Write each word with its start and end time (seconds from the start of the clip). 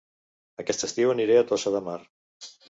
Aquest 0.63 0.85
estiu 0.87 1.11
aniré 1.15 1.37
a 1.41 1.45
Tossa 1.53 1.75
de 1.77 1.83
Mar 1.91 1.99